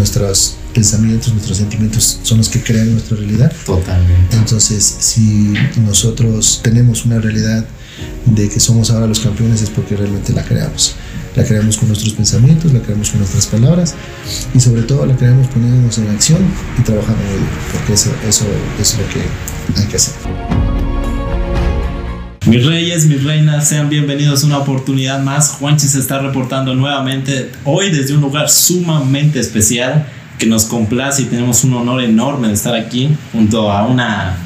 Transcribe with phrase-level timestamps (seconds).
[0.00, 3.52] nuestros pensamientos, nuestros sentimientos son los que crean nuestra realidad.
[3.64, 4.36] Totalmente.
[4.36, 5.52] Entonces, si
[5.84, 7.64] nosotros tenemos una realidad
[8.24, 10.94] de que somos ahora los campeones es porque realmente la creamos.
[11.36, 13.94] La creamos con nuestros pensamientos, la creamos con nuestras palabras
[14.54, 16.40] y sobre todo la creamos poniéndonos en acción
[16.78, 18.46] y trabajando muy duro, porque eso, eso
[18.80, 20.99] es lo que hay que hacer.
[22.50, 25.50] Mis reyes, mis reinas, sean bienvenidos a una oportunidad más.
[25.50, 31.24] Juanchi se está reportando nuevamente hoy desde un lugar sumamente especial que nos complace y
[31.26, 34.36] tenemos un honor enorme de estar aquí junto a una,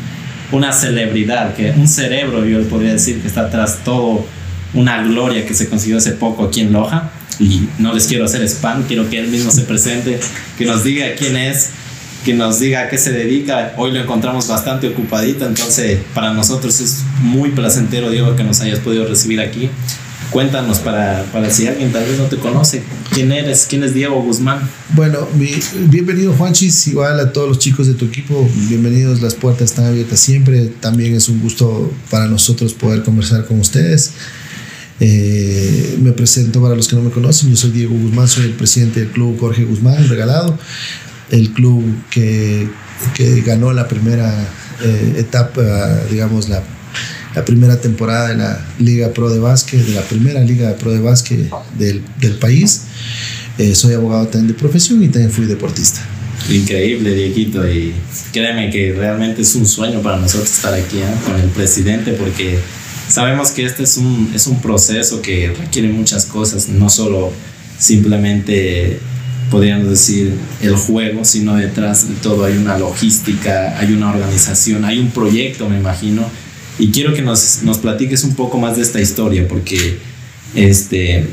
[0.53, 4.27] una celebridad, que un cerebro, yo le podría decir, que está tras todo
[4.75, 7.11] una gloria que se consiguió hace poco aquí en Loja.
[7.41, 10.21] Y no les quiero hacer spam, quiero que él mismo se presente,
[10.59, 11.71] que nos diga quién es,
[12.25, 13.75] que nos diga a qué se dedica.
[13.77, 18.81] Hoy lo encontramos bastante ocupadito, entonces para nosotros es muy placentero, Diego, que nos hayas
[18.81, 19.69] podido recibir aquí.
[20.31, 22.83] Cuéntanos para, para si alguien tal vez no te conoce,
[23.13, 23.67] ¿quién eres?
[23.69, 24.69] ¿Quién es Diego Guzmán?
[24.95, 25.51] Bueno, mi,
[25.87, 30.19] bienvenido Juanchis, igual a todos los chicos de tu equipo, bienvenidos, las puertas están abiertas
[30.19, 34.13] siempre, también es un gusto para nosotros poder conversar con ustedes.
[34.99, 38.53] Eh, me presento para los que no me conocen, yo soy Diego Guzmán, soy el
[38.53, 40.59] presidente del club Jorge Guzmán, regalado,
[41.31, 42.69] el club que,
[43.15, 44.33] que ganó la primera
[44.83, 45.63] eh, etapa,
[46.11, 46.63] digamos, la
[47.35, 51.01] la primera temporada de la Liga Pro de Básquet, de la primera Liga Pro de
[51.01, 52.83] Básquet del, del país.
[53.59, 56.01] Eh, soy abogado también de profesión y también fui deportista.
[56.51, 57.95] Increíble, Dieguito, y
[58.33, 61.07] créeme que realmente es un sueño para nosotros estar aquí ¿eh?
[61.25, 62.59] con el presidente porque
[63.09, 67.33] sabemos que este es un, es un proceso que requiere muchas cosas, no solo
[67.79, 68.99] simplemente
[69.55, 74.99] podríamos decir el juego, sino detrás de todo hay una logística, hay una organización, hay
[74.99, 76.25] un proyecto, me imagino,
[76.77, 79.99] y quiero que nos, nos platiques un poco más de esta historia, porque
[80.57, 81.29] este,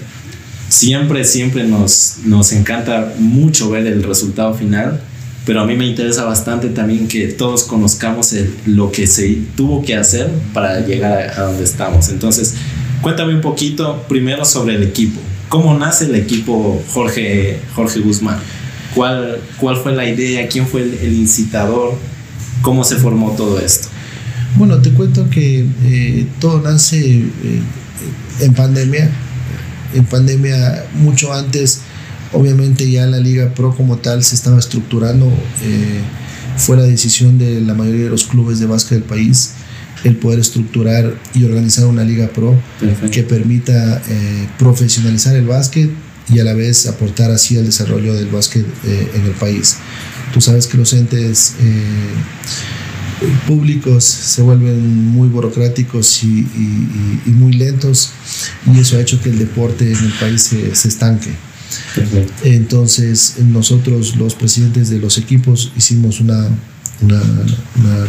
[0.69, 5.02] siempre, siempre nos, nos encanta mucho ver el resultado final,
[5.44, 8.35] pero a mí me interesa bastante también que todos conozcamos
[8.67, 12.09] lo que se tuvo que hacer para llegar a, donde estamos.
[12.09, 12.53] Entonces,
[13.01, 15.19] cuéntame un poquito primero sobre el equipo.
[15.51, 18.39] ¿Cómo nace el equipo Jorge, Jorge Guzmán?
[18.95, 20.47] ¿Cuál, ¿Cuál fue la idea?
[20.47, 21.95] ¿Quién fue el incitador?
[22.62, 23.89] ¿Cómo se formó todo esto?
[24.56, 27.62] Bueno, te cuento que eh, todo nace eh,
[28.39, 29.12] en pandemia.
[29.94, 31.81] En pandemia, mucho antes,
[32.31, 35.25] obviamente ya la Liga Pro como tal se estaba estructurando.
[35.63, 36.00] Eh,
[36.56, 39.51] fue la decisión de la mayoría de los clubes de básquet del país
[40.03, 42.59] el poder estructurar y organizar una Liga Pro
[43.12, 44.01] que permita
[44.57, 45.89] profesionalizar el básquet
[46.29, 49.78] y a la vez aportar así al desarrollo del básquet en el país.
[50.34, 51.56] Tú sabes que los entes
[53.47, 56.47] públicos se vuelven muy burocráticos y,
[57.25, 58.12] muy lentos
[58.73, 61.31] y eso ha hecho que el deporte en el país se, estanque.
[62.44, 66.47] Entonces nosotros los presidentes de los equipos hicimos una,
[67.01, 67.22] una,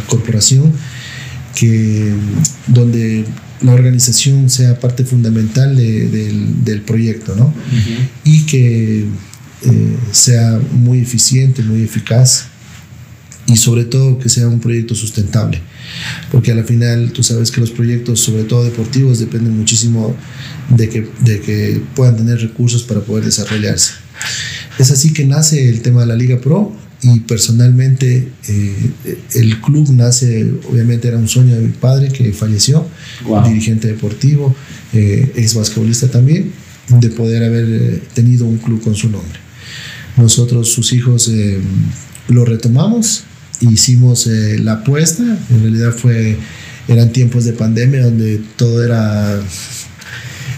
[0.07, 0.71] corporación
[1.55, 2.13] que
[2.67, 3.25] donde
[3.61, 7.53] la organización sea parte fundamental del, proyecto ¿no?
[8.23, 12.47] y que eh, sea muy eficiente, muy eficaz
[13.47, 15.61] y sobre todo que sea un proyecto sustentable,
[16.31, 20.15] porque al final tú sabes que los proyectos, sobre todo deportivos, dependen muchísimo
[20.69, 23.93] de que, de que puedan tener recursos para poder desarrollarse.
[24.79, 28.91] Es así que nace el tema de la Liga Pro y personalmente eh,
[29.35, 32.87] el club nace, obviamente era un sueño de mi padre que falleció,
[33.45, 34.55] dirigente deportivo,
[34.93, 36.51] eh, ex basquetbolista también,
[36.89, 39.39] de poder haber eh, tenido un club con su nombre.
[40.17, 41.59] Nosotros, sus hijos, eh,
[42.29, 43.25] lo retomamos
[43.71, 46.37] hicimos eh, la apuesta, en realidad fue,
[46.87, 49.39] eran tiempos de pandemia donde todo era...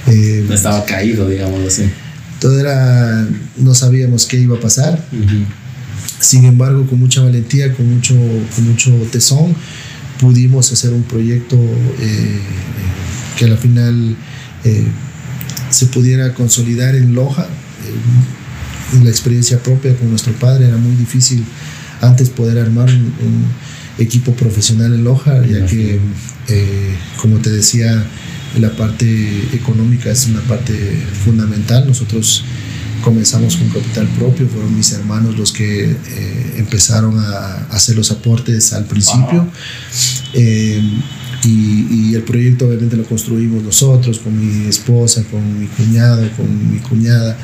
[0.07, 1.83] Eh, estaba caído, digamos así.
[2.39, 5.03] Todo era, no sabíamos qué iba a pasar.
[6.19, 8.15] Sin embargo, con mucha valentía, con mucho,
[8.55, 9.55] con mucho tesón,
[10.19, 11.57] pudimos hacer un proyecto
[11.99, 12.39] eh,
[13.37, 14.15] que al final
[15.69, 17.47] se pudiera consolidar en Loja.
[18.93, 21.43] en la experiencia propia con nuestro padre era muy difícil
[22.01, 23.45] antes poder armar un,
[23.97, 25.99] equipo profesional en Loja, ya que,
[26.49, 28.05] eh, como te decía,
[28.59, 30.73] la parte económica es una parte
[31.23, 31.87] fundamental.
[31.87, 32.43] Nosotros
[33.03, 38.73] comenzamos con capital propio, fueron mis hermanos los que eh, empezaron a hacer los aportes
[38.73, 39.47] al principio.
[40.33, 40.81] Eh,
[41.43, 46.71] y, y, el proyecto obviamente lo construimos nosotros, con mi esposa, con mi cuñado, con
[46.71, 47.37] mi cuñada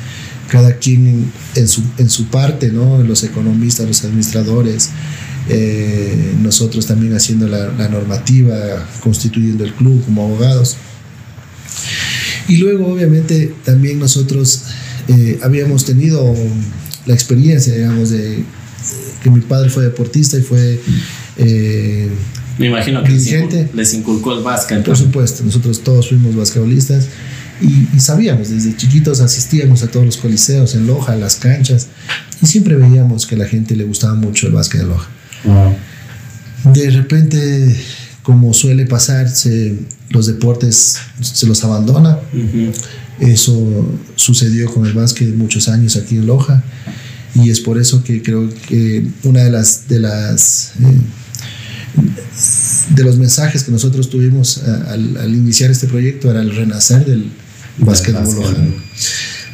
[0.52, 3.02] cada quien en su, en su parte, ¿no?
[3.02, 4.90] los economistas, los administradores,
[5.48, 10.76] eh, nosotros también haciendo la, normativa, constituyendo el club como abogados.
[12.48, 14.64] Y luego, obviamente, también nosotros
[15.08, 16.34] eh, habíamos tenido
[17.06, 18.44] la experiencia, digamos, de
[19.22, 20.80] que mi padre fue deportista y fue...
[21.38, 22.08] Eh,
[22.58, 23.68] Me imagino que dirigente.
[23.74, 24.84] les inculcó el básquet.
[24.84, 27.06] Por supuesto, nosotros todos fuimos basquetbolistas
[27.60, 31.86] y, sabíamos, desde chiquitos asistíamos a todos los coliseos en Loja, a las canchas,
[32.42, 35.08] y siempre veíamos que a la gente le gustaba mucho el básquet de Loja.
[36.64, 37.76] De repente,
[38.22, 39.28] como suele pasar,
[40.10, 42.18] los deportes se los abandona.
[43.20, 46.62] Eso sucedió con el básquet muchos años aquí en Loja
[47.34, 51.00] y es por eso que creo que una de las de las eh,
[52.94, 57.30] de los mensajes que nosotros tuvimos al, al, iniciar este proyecto era el renacer del
[57.78, 58.56] básquetbol Loja.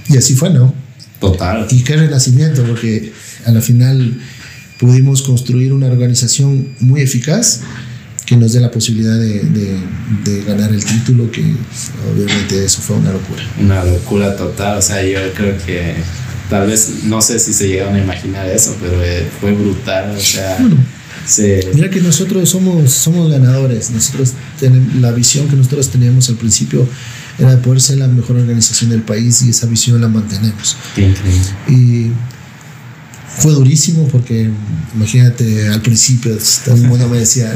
[0.09, 0.75] Y así fue, ¿no?
[1.21, 1.67] Total.
[1.71, 3.13] Y qué renacimiento, porque
[3.45, 4.19] a la final
[4.79, 7.61] pudimos construir una organización muy eficaz
[8.29, 11.43] que nos dé la posibilidad de, de, ganar el título, que
[12.13, 13.43] obviamente eso fue una locura.
[13.59, 15.95] Una locura total, o sea, yo creo que
[16.51, 20.21] tal vez, no sé si se llegaron a imaginar eso, pero eh, fue brutal, o
[20.21, 20.59] sea...
[21.75, 26.87] Mira que nosotros somos, somos ganadores, nosotros tenemos, la visión que nosotros teníamos al principio
[27.39, 30.77] era de poder ser la mejor organización del país y esa visión la mantenemos.
[31.67, 32.11] Y
[33.39, 34.51] fue durísimo porque,
[34.95, 37.55] imagínate, al principio todo el mundo me decía,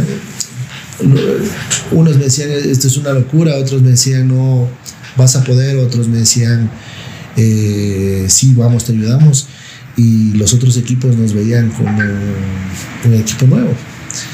[1.91, 4.69] unos me decían, esto es una locura, otros me decían, no,
[5.17, 6.71] vas a poder, otros me decían,
[7.37, 9.49] eh, sí, vamos, te ayudamos.
[9.97, 13.75] Y los otros equipos nos veían como un equipo nuevo.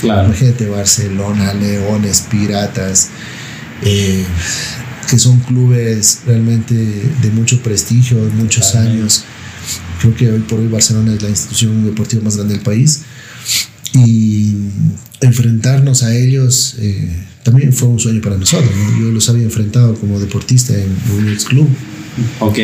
[0.00, 0.28] Claro.
[0.28, 3.08] Imagínate Barcelona, Leones, Piratas,
[3.82, 4.24] eh,
[5.10, 9.24] que son clubes realmente de mucho prestigio, de muchos años.
[10.00, 13.02] Creo que hoy por hoy Barcelona es la institución deportiva más grande del país
[13.94, 14.54] y
[15.20, 18.70] enfrentarnos a ellos eh, también fue un sueño para nosotros.
[19.00, 21.68] Yo los había enfrentado como deportista en un club.
[22.40, 22.58] Ok.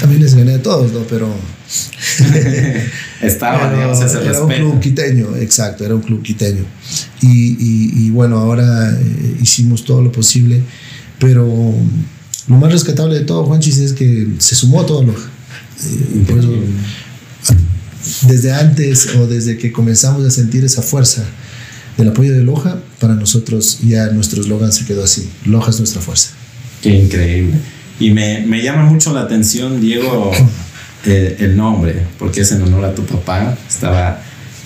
[0.00, 1.00] También les gané a todos, ¿no?
[1.08, 1.28] Pero.
[3.22, 6.64] Estaba, digamos, ese Era un club quiteño, exacto, era un club quiteño.
[7.22, 7.56] Y,
[8.06, 10.60] y, bueno, ahora eh, hicimos todo lo posible,
[11.18, 11.74] pero
[12.48, 15.12] lo más rescatable de todo, Juanchis, es que se sumó todo lo.
[15.12, 16.52] Eh, por eso,
[18.22, 21.24] desde antes o desde que comenzamos a sentir esa fuerza
[21.96, 26.00] del apoyo de Loja, para nosotros ya nuestro eslogan se quedó así, Loja es nuestra
[26.00, 26.30] fuerza.
[26.82, 27.54] Qué increíble.
[27.98, 30.30] Y me, me llama mucho la atención, Diego,
[31.06, 33.56] eh, el nombre, porque es en honor a tu papá.
[33.68, 34.20] Estaba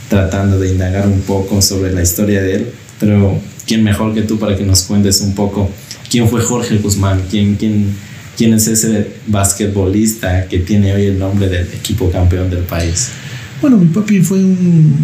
[0.08, 4.38] tratando de indagar un poco sobre la historia de él, pero ¿quién mejor que tú
[4.38, 5.70] para que nos cuentes un poco
[6.10, 7.22] quién fue Jorge Guzmán?
[7.30, 7.94] ¿Quién, quién,
[8.36, 13.10] quién es ese basquetbolista que tiene hoy el nombre del equipo campeón del país?
[13.60, 14.94] Bueno, mi papi fue un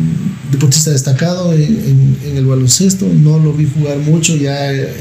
[0.51, 4.93] deportista destacado en, el baloncesto, no lo vi jugar mucho, ya eh,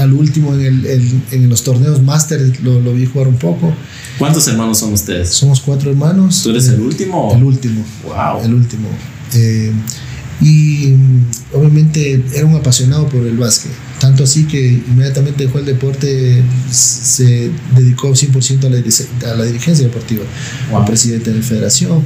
[0.00, 3.72] al último en, el, en los torneos máster lo, lo, vi jugar un poco.
[4.18, 5.28] ¿Cuántos hermanos son ustedes?
[5.30, 6.42] Somos cuatro hermanos.
[6.42, 7.32] ¿Tú eres el último?
[7.34, 7.84] El último.
[8.04, 8.44] Wow.
[8.44, 8.88] El último.
[9.34, 9.72] Eh,
[10.40, 10.92] y
[11.52, 13.70] obviamente era un apasionado por el básquet,
[14.00, 19.86] tanto así que inmediatamente dejó el deporte, se dedicó 100% a la, a la dirigencia
[19.86, 20.24] deportiva,
[20.72, 20.84] wow.
[20.84, 22.04] presidente de la federación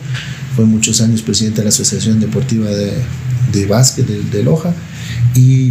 [0.58, 2.90] fue muchos años presidente de la Asociación Deportiva de,
[3.52, 4.74] de Básquet de, Loja
[5.36, 5.70] y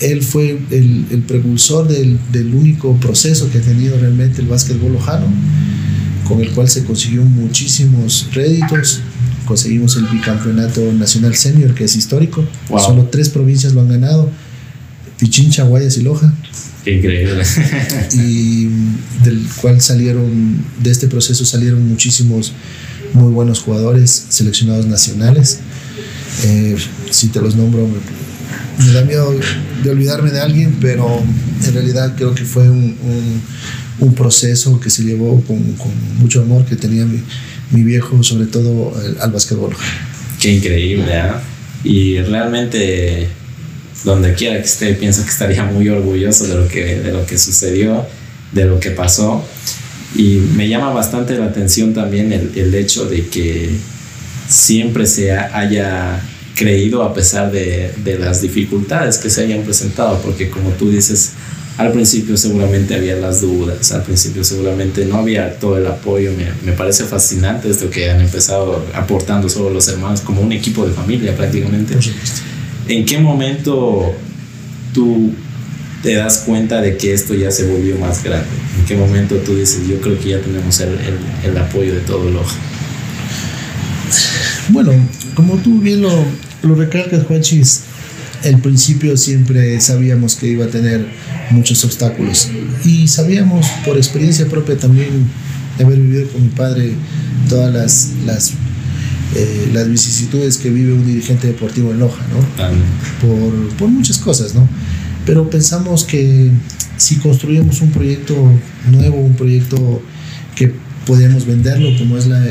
[0.00, 4.94] él fue el, el precursor del, del, único proceso que ha tenido realmente el básquetbol
[4.94, 5.26] lojano,
[6.26, 9.00] con el cual se consiguió muchísimos réditos.
[9.44, 12.42] Conseguimos el bicampeonato nacional senior, que es histórico.
[12.68, 14.30] Solo tres provincias lo han ganado:
[15.18, 16.32] Pichincha, Guayas y Loja.
[16.84, 17.42] Qué increíble.
[18.14, 18.64] y
[19.24, 22.54] del cual salieron, de este proceso salieron muchísimos
[23.12, 25.60] muy buenos jugadores seleccionados nacionales.
[26.44, 26.76] Eh,
[27.10, 29.34] si te los nombro, me, da miedo
[29.82, 31.22] de olvidarme de alguien, pero
[31.66, 32.96] en realidad creo que fue un,
[33.98, 37.22] un, proceso que se llevó con, con, mucho amor que tenía mi,
[37.70, 39.74] mi viejo, sobre todo al básquetbol.
[40.40, 41.32] Qué increíble, ¿eh?
[41.84, 43.28] Y realmente,
[44.04, 47.38] donde quiera que esté, pienso que estaría muy orgulloso de lo que, de lo que
[47.38, 48.06] sucedió,
[48.52, 49.44] de lo que pasó.
[50.14, 53.70] Y me llama bastante la atención también el, el hecho de que
[54.48, 56.20] siempre se haya
[56.54, 61.32] creído a pesar de, de, las dificultades que se hayan presentado, porque como tú dices,
[61.78, 66.46] al principio seguramente había las dudas, al principio seguramente no había todo el apoyo, me,
[66.70, 70.92] me parece fascinante esto que han empezado aportando solo los hermanos como un equipo de
[70.92, 71.94] familia prácticamente.
[72.88, 74.12] ¿En qué momento
[74.92, 75.32] tú
[76.02, 78.48] te das cuenta de que esto ya se volvió más grande?
[78.80, 82.00] ¿En qué momento tú dices, yo creo que ya tenemos el, el, el apoyo de
[82.00, 82.56] todo Loja?
[84.70, 84.92] Bueno,
[85.34, 86.10] como tú bien lo,
[86.62, 87.82] lo recalcas, Juanchis,
[88.42, 91.06] el principio siempre sabíamos que iba a tener
[91.50, 92.48] muchos obstáculos
[92.84, 95.26] y sabíamos por experiencia propia también
[95.76, 96.94] de haber vivido con mi padre
[97.50, 98.52] todas las, las,
[99.36, 103.28] eh, las vicisitudes que vive un dirigente deportivo en Loja, ¿no?
[103.28, 104.66] Por, por muchas cosas, ¿no?
[105.26, 106.50] Pero pensamos que
[107.00, 108.34] si construimos un proyecto
[108.90, 110.02] nuevo, un proyecto
[110.54, 110.70] que
[111.06, 112.44] podemos venderlo, como es la,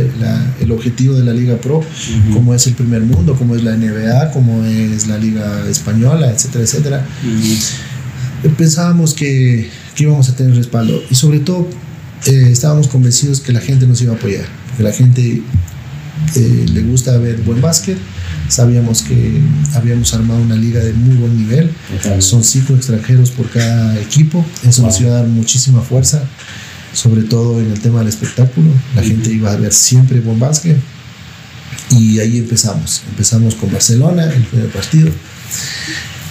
[0.60, 1.84] el objetivo de la Liga Pro,
[2.34, 6.64] como es el primer mundo, como es la NBA, como es la Liga Española, etcétera,
[6.64, 7.06] etcétera.
[8.58, 11.70] Pensábamos que, que, íbamos a tener respaldo y sobre todo
[12.26, 14.46] eh, estábamos convencidos que la gente nos iba a apoyar,
[14.78, 15.44] que la gente
[16.36, 17.98] eh, le gusta ver buen básquet.
[18.48, 19.40] Sabíamos que
[19.76, 21.72] habíamos armado una liga de muy buen nivel.
[22.20, 24.46] Son cinco extranjeros por cada equipo.
[24.68, 26.24] Eso nos iba a dar muchísima fuerza
[26.94, 28.70] sobre todo en el tema del espectáculo.
[28.96, 30.78] La gente iba a ver siempre buen básquet.
[31.92, 33.04] Y ahí empezamos.
[33.10, 35.12] Empezamos con Barcelona, el primer partido.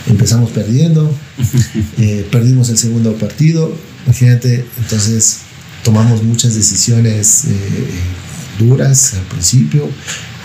[0.07, 1.15] Empezamos perdiendo.
[1.99, 3.75] Eh, perdimos el segundo partido.
[4.07, 5.39] Imagínate, entonces
[5.83, 7.91] tomamos muchas decisiones eh,
[8.59, 9.89] duras al principio.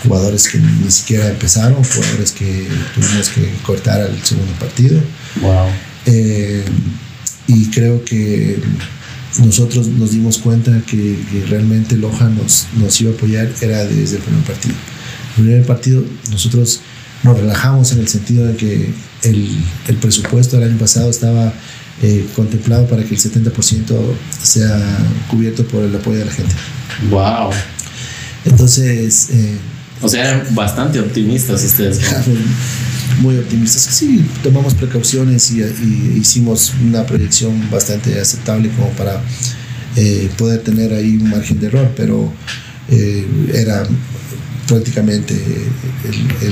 [0.03, 4.99] Jugadores que ni siquiera empezaron, jugadores que tuvimos que cortar al segundo partido.
[5.41, 5.67] Wow.
[6.05, 6.65] Eh,
[7.47, 8.59] y creo que
[9.39, 11.17] nosotros nos dimos cuenta que,
[11.49, 14.75] realmente Loja nos, nos iba a apoyar era desde el primer partido.
[15.37, 16.81] El primer partido nosotros
[17.23, 18.93] nos relajamos en el sentido de que
[19.23, 21.53] el, el presupuesto del año pasado estaba
[22.01, 23.95] eh, contemplado para que el 70%
[24.41, 24.97] sea
[25.29, 26.53] cubierto por el apoyo de la gente.
[27.09, 27.51] ¡Wow!
[28.45, 29.29] Entonces...
[29.31, 29.57] Eh,
[30.01, 31.99] o sea, eran bastante optimistas ustedes.
[33.19, 33.83] muy optimistas.
[33.83, 35.61] Sí, tomamos precauciones y,
[36.19, 39.21] hicimos una proyección bastante aceptable como para
[39.95, 42.31] eh, poder tener ahí un margen de error, pero
[42.89, 43.85] eh, era
[44.67, 45.35] prácticamente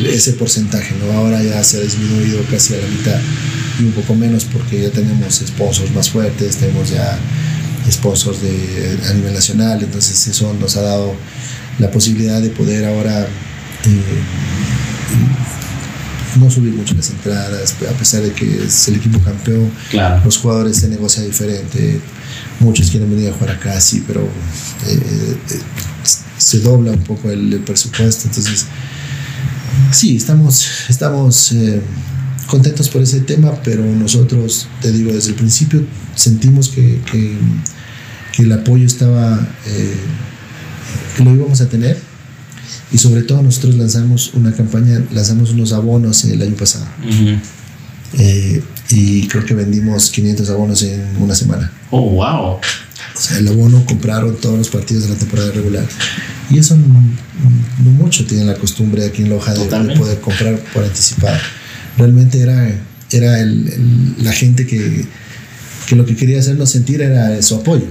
[0.10, 1.12] ese porcentaje, ¿no?
[1.14, 3.20] Ahora ya se ha disminuido casi a la mitad
[3.80, 7.18] y un poco menos porque ya tenemos sponsors más fuertes, tenemos ya
[7.90, 11.16] sponsors de, a nivel nacional, entonces eso nos ha dado
[11.80, 13.28] la posibilidad de poder ahora
[13.86, 14.02] eh,
[16.40, 19.72] no subir mucho las entradas, a pesar de que es el equipo campeón,
[20.24, 22.00] los jugadores se negocian diferente,
[22.60, 25.60] muchos quieren venir a jugar acá, sí, pero eh, eh,
[26.38, 28.66] se dobla un poco el, presupuesto, entonces
[29.92, 31.54] sí, estamos, estamos
[32.48, 35.84] contentos por ese tema, pero nosotros, te digo, desde el principio
[36.16, 37.36] sentimos que, que,
[38.32, 39.48] que el apoyo estaba,
[41.16, 41.98] que lo íbamos a tener
[42.92, 46.86] y sobre todo nosotros lanzamos una campaña, lanzamos unos abonos el año pasado.
[48.18, 51.72] Eh, y creo que vendimos 500 abonos en una semana.
[51.90, 52.60] Oh, wow.
[53.16, 55.86] O sea, el abono compraron todos los partidos de la temporada regular.
[56.50, 57.02] Y eso no,
[57.80, 61.38] mucho tienen la costumbre aquí en Loja de, de, poder comprar por anticipado.
[61.98, 62.78] Realmente era,
[63.10, 65.06] era el, la gente que,
[65.92, 67.84] que lo que quería hacernos sentir era su apoyo,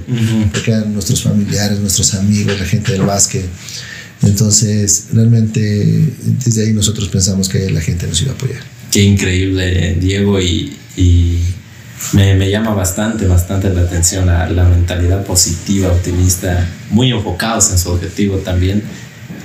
[0.52, 3.44] porque eran nuestros familiares, nuestros amigos, la gente del básquet.
[4.22, 6.08] Entonces, realmente
[6.42, 8.62] desde ahí nosotros pensamos que la gente nos iba a apoyar.
[8.90, 10.72] Qué increíble, Diego, y,
[12.14, 17.90] me, llama bastante, bastante la atención la, la mentalidad positiva, optimista, muy enfocados en su
[17.90, 18.82] objetivo también.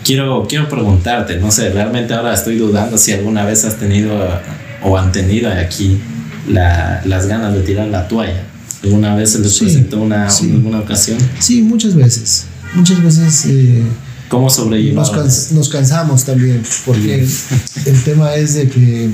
[0.05, 4.13] Quiero, quiero preguntarte, no sé, realmente ahora estoy dudando si alguna vez has tenido
[4.81, 5.99] o han tenido aquí
[6.47, 8.43] las ganas de tirar la toalla.
[8.83, 11.17] ¿Alguna vez se les presentó una, alguna ocasión?
[11.39, 12.45] Sí, muchas veces.
[12.75, 13.45] Muchas veces.
[13.47, 13.83] Eh,
[14.29, 15.11] ¿Cómo sobrevivimos?
[15.51, 17.27] Nos, cansamos también, porque
[17.85, 19.09] el, tema es de que eh,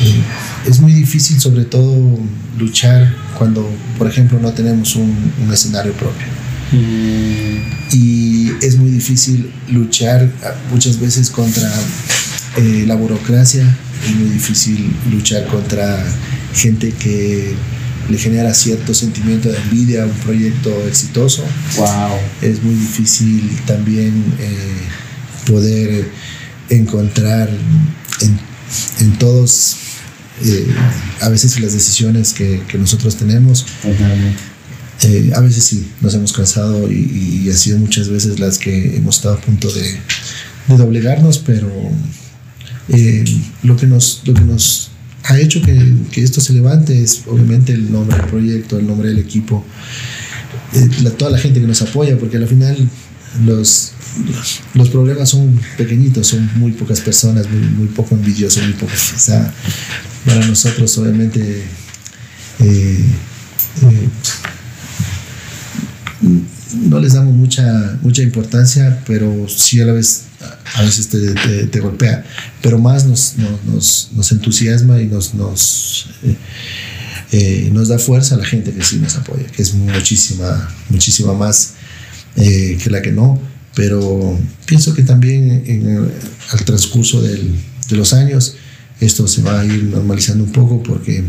[0.00, 0.22] eh,
[0.66, 2.18] es muy difícil sobre todo
[2.58, 6.26] luchar cuando, por ejemplo, no tenemos un, escenario propio.
[6.72, 7.94] Mm.
[7.94, 10.30] Y es muy difícil luchar
[10.70, 11.70] muchas veces contra
[12.58, 13.64] eh, la burocracia,
[14.04, 16.04] es muy difícil luchar contra
[16.54, 17.54] gente que
[18.08, 21.44] le genera cierto sentimiento de envidia a un proyecto exitoso.
[21.76, 22.18] Wow.
[22.42, 24.78] Es muy difícil también eh,
[25.46, 26.08] poder
[26.70, 27.48] encontrar
[28.20, 28.38] en,
[29.00, 29.76] en todos,
[30.44, 30.66] eh,
[31.20, 33.66] a veces las decisiones que, que nosotros tenemos.
[35.02, 38.96] Eh, a veces sí, nos hemos cansado y, y, ha sido muchas veces las que
[38.96, 41.70] hemos estado a punto de, de doblegarnos, pero
[43.62, 44.90] lo, que nos, lo que nos
[45.24, 49.08] ha hecho que, que, esto se levante es obviamente el nombre del proyecto, el nombre
[49.08, 49.64] del equipo,
[50.74, 52.88] eh, toda la gente que nos apoya, porque al final
[53.44, 53.92] los,
[54.74, 58.92] los problemas son pequeñitos, son muy pocas personas, muy, poco envidiosos, muy poco.
[58.92, 59.52] O sea,
[60.24, 61.64] para nosotros obviamente...
[62.60, 63.04] Eh,
[63.82, 64.08] eh,
[66.74, 70.24] no les damos mucha, mucha importancia, pero sí a la vez
[70.74, 72.24] a veces te, te, golpea,
[72.62, 73.34] pero más nos,
[73.66, 76.36] nos, nos entusiasma y nos, nos, eh,
[77.32, 81.34] eh, nos da fuerza a la gente que sí nos apoya, que es muchísima, muchísima
[81.34, 81.74] más
[82.36, 83.40] eh, que la que no,
[83.74, 86.10] pero pienso que también en
[86.50, 87.54] al transcurso del,
[87.88, 88.54] de los años
[89.00, 91.24] esto se va a ir normalizando un poco porque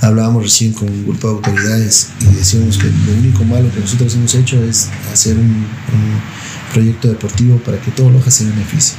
[0.00, 4.14] hablábamos recién con un grupo de autoridades y decíamos que lo único malo que nosotros
[4.14, 5.66] hemos hecho es hacer un,
[6.72, 8.96] proyecto deportivo para que todo Loja se beneficie.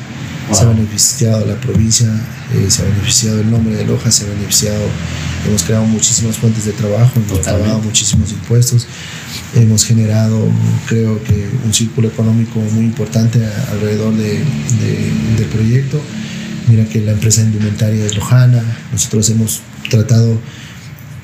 [0.52, 2.08] Se ha beneficiado la provincia,
[2.54, 4.84] eh, se ha beneficiado el nombre de Loja, se ha beneficiado,
[5.48, 8.86] hemos creado muchísimas fuentes de trabajo, hemos pagado muchísimos impuestos,
[9.56, 10.50] hemos generado,
[10.88, 13.40] creo que, un círculo económico muy importante
[13.72, 14.44] alrededor de,
[15.38, 16.02] del proyecto.
[16.68, 18.62] Mira que la empresa indumentaria es lojana,
[18.92, 20.40] nosotros hemos tratado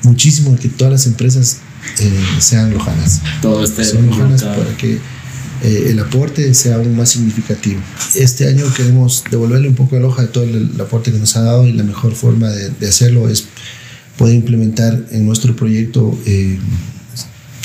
[0.02, 1.58] muchísimo que todas las empresas
[1.98, 3.20] eh, sean lojanas.
[3.42, 4.98] Todo esté Son lojanas para que
[5.62, 7.80] eh, el aporte sea aún más significativo.
[8.14, 11.42] Este año queremos devolverle un poco de Loja de todo el, aporte que nos ha
[11.42, 13.46] dado y la mejor forma de, hacerlo es
[14.16, 16.58] poder implementar en nuestro proyecto eh,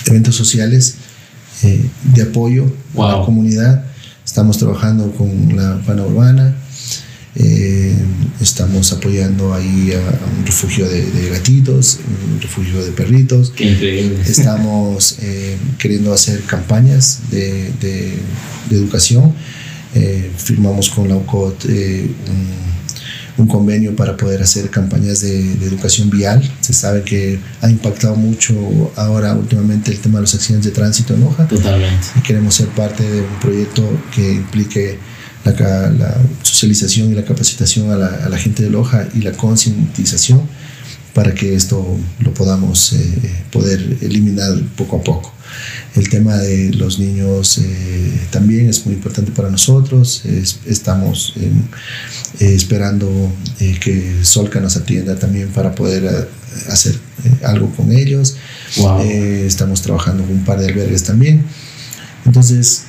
[0.06, 0.96] eventos sociales
[1.62, 3.86] de apoyo a la comunidad.
[4.26, 6.56] Estamos trabajando con la Pana Urbana,
[7.38, 7.94] eh,
[8.40, 12.00] estamos apoyando ahí a, un refugio de, gatitos,
[12.32, 13.52] un refugio de perritos.
[13.56, 14.22] Qué increíble.
[14.26, 18.14] Estamos eh, queriendo hacer campañas de, de,
[18.72, 19.34] educación.
[19.94, 22.16] Eh, firmamos con la UCOT un,
[23.38, 26.42] un, convenio para poder hacer campañas de, educación vial.
[26.62, 28.56] Se sabe que ha impactado mucho
[28.96, 31.48] ahora últimamente el tema de los accidentes de tránsito en Hoja.
[31.48, 32.08] Totalmente.
[32.18, 34.98] Y queremos ser parte de un proyecto que implique
[35.46, 40.42] la, socialización y la capacitación a la, gente de Loja y la concientización
[41.14, 45.34] para que esto lo podamos eh, poder eliminar poco a poco.
[45.96, 50.24] El tema de los niños eh, también es muy importante para nosotros.
[50.66, 51.52] estamos eh,
[52.40, 56.28] esperando que Solca nos atienda también para poder
[56.70, 56.98] hacer
[57.44, 58.36] algo con ellos.
[59.02, 61.46] estamos trabajando con un par de albergues también.
[62.26, 62.84] Entonces,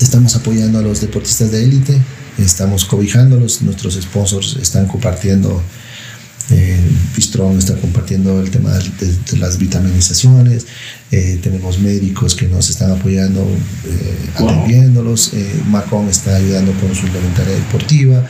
[0.00, 2.00] Estamos apoyando a los deportistas de élite,
[2.38, 5.60] estamos cobijándolos, nuestros sponsors están compartiendo,
[6.50, 6.78] eh,
[7.58, 10.66] está compartiendo el tema de, las vitaminizaciones,
[11.10, 13.44] eh, tenemos médicos que nos están apoyando,
[13.86, 18.24] eh, atendiéndolos, eh, Macron está ayudando con su indumentaria deportiva,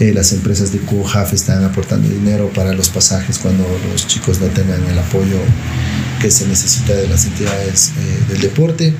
[0.00, 4.84] las empresas de QHAF están aportando dinero para los pasajes cuando los chicos no tengan
[4.84, 5.38] el apoyo
[6.20, 7.92] que se necesita de las entidades
[8.28, 8.92] del deporte.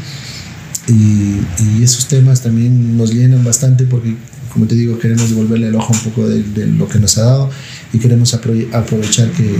[0.90, 4.14] Y, esos temas también nos llenan bastante porque,
[4.52, 7.50] como te digo, queremos devolverle el ojo un poco de, lo que nos ha dado
[7.92, 9.56] y queremos aprovechar que,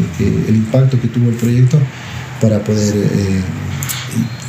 [0.48, 1.78] el impacto que tuvo el proyecto
[2.40, 3.40] para poder eh,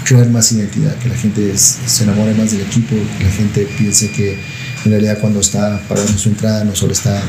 [0.06, 4.12] crear más identidad, que la gente se enamore más del equipo, que la gente piense
[4.12, 4.38] que
[4.86, 7.22] en realidad cuando está pagando su entrada no solo está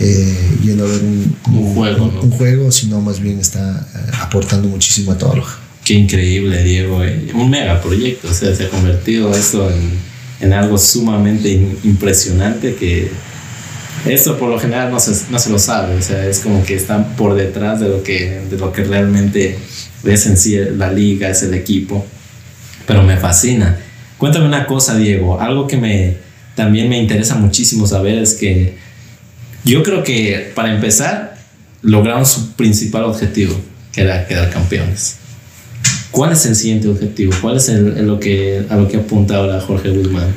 [0.00, 1.36] eh, yendo a ver un,
[1.74, 5.67] juego, un, juego, sino más bien está eh, aportando muchísimo a toda Loja.
[5.88, 7.02] Qué increíble, Diego.
[7.02, 7.30] Eh.
[7.32, 8.28] Un megaproyecto.
[8.28, 9.92] O sea, se ha convertido esto en,
[10.38, 11.50] en algo sumamente
[11.82, 13.10] impresionante que
[14.04, 15.94] esto por lo general no se, no se, lo sabe.
[15.94, 19.56] O sea, es como que están por detrás de lo que, de lo que realmente
[20.04, 22.04] es en sí la liga, es el equipo.
[22.86, 23.78] Pero me fascina.
[24.18, 25.40] Cuéntame una cosa, Diego.
[25.40, 26.18] Algo que me,
[26.54, 28.76] también me interesa muchísimo saber es que
[29.64, 31.38] yo creo que para empezar
[31.80, 33.58] lograron su principal objetivo,
[33.90, 35.20] que era quedar campeones.
[36.10, 37.32] ¿Cuál es el siguiente objetivo?
[37.40, 40.34] ¿Cuál es el, lo que, a lo que apunta ahora Jorge Guzmán?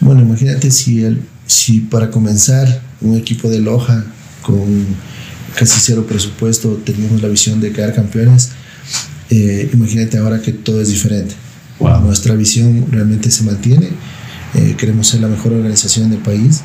[0.00, 4.04] Bueno, imagínate si, el, si para comenzar un equipo de Loja
[4.42, 4.86] con
[5.58, 8.50] casi cero presupuesto teníamos la visión de quedar campeones,
[9.30, 11.34] eh, imagínate ahora que todo es diferente.
[11.80, 13.90] Nuestra visión realmente se mantiene.
[14.54, 16.62] Eh, queremos ser la mejor organización del país.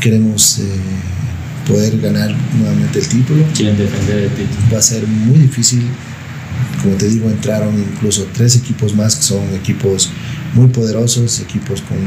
[0.00, 0.62] Queremos eh,
[1.66, 3.44] poder ganar nuevamente el título.
[3.54, 4.60] Quieren defender el título.
[4.72, 5.82] Va a ser muy difícil
[6.82, 10.10] como te digo, entraron incluso tres equipos más que son equipos
[10.54, 11.98] muy poderosos, equipos con,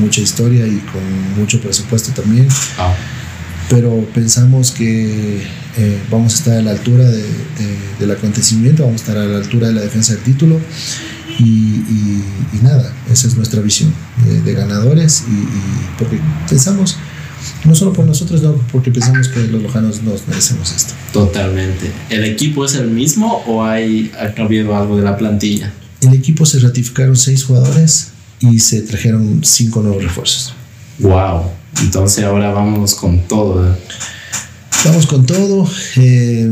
[0.00, 2.48] mucha historia y con mucho presupuesto también.
[2.78, 2.94] Ah.
[3.68, 5.42] Pero pensamos que
[5.76, 7.24] eh, vamos a estar a la altura de,
[7.98, 10.60] del acontecimiento, vamos a estar a la altura de la defensa del título.
[11.38, 11.82] Y,
[12.62, 13.92] nada, esa es nuestra visión
[14.44, 16.96] de, ganadores y, y porque pensamos
[17.64, 20.94] no solo por nosotros, no, porque pensamos que los lojanos nos merecemos esto.
[21.12, 21.90] Totalmente.
[22.10, 25.72] ¿El equipo es el mismo o hay, ha cambiado algo de la plantilla?
[26.00, 28.08] El equipo se ratificaron seis jugadores
[28.40, 30.54] y se trajeron cinco nuevos refuerzos.
[30.98, 31.50] Wow.
[31.82, 33.66] Entonces ahora vamos con todo.
[33.66, 33.76] ¿eh?
[34.84, 35.68] Vamos con todo.
[35.96, 36.50] Eh,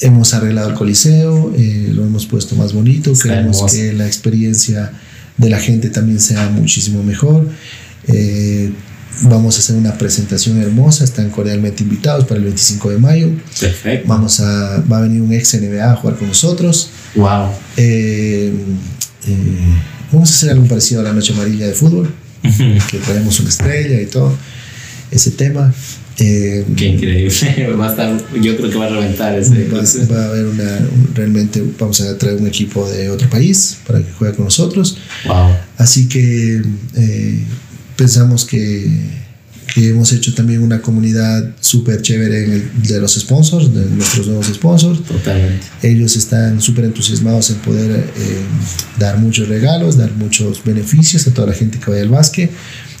[0.00, 3.12] hemos arreglado el coliseo, eh, lo hemos puesto más bonito.
[3.20, 4.92] Queremos que la experiencia
[5.36, 7.48] de la gente también sea muchísimo mejor.
[9.22, 13.30] Vamos a hacer una presentación hermosa, están cordialmente invitados para el 25 de mayo.
[13.60, 14.08] Perfecto.
[14.08, 16.90] Vamos a, va a venir un ex NBA a jugar con nosotros.
[17.14, 17.50] Wow.
[17.76, 18.52] Eh,
[20.10, 24.00] vamos a hacer algo parecido a la Noche Amarilla de fútbol, que traemos una estrella
[24.00, 24.36] y todo,
[25.10, 25.72] ese tema.
[26.18, 27.72] Eh, Qué increíble.
[27.80, 29.66] Va a estar, yo creo que va a reventar ese.
[29.68, 29.80] Va,
[30.14, 30.78] va a haber una.
[31.14, 34.98] realmente vamos a traer un equipo de otro país para que juegue con nosotros.
[35.26, 35.56] Wow.
[35.78, 36.62] Así que
[36.96, 37.44] eh,
[38.02, 38.90] pensamos que,
[39.72, 44.26] que, hemos hecho también una comunidad súper chévere en el, de los sponsors, de nuestros
[44.26, 45.04] nuevos sponsors.
[45.04, 45.64] Totalmente.
[45.84, 48.40] Ellos están súper entusiasmados en poder eh,
[48.98, 52.50] dar muchos regalos, dar muchos beneficios a toda la gente que vaya al básquet.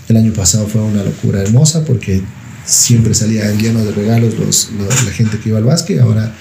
[0.08, 2.22] El año pasado fue una locura hermosa porque
[2.64, 4.68] siempre salían llenos de regalos los,
[5.04, 5.98] la gente que iba al básquet.
[5.98, 6.32] Ahora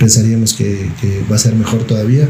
[0.00, 2.26] pensaríamos que, que va a ser mejor todavía.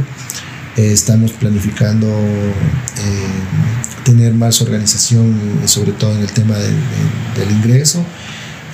[0.78, 5.34] Eh, estamos planificando eh, tener más organización,
[5.66, 8.04] sobre todo en el tema de, de, del ingreso,